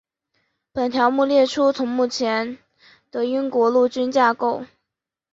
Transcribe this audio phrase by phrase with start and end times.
[0.73, 2.57] 本条目列出目前
[3.11, 4.65] 的英国陆军架构。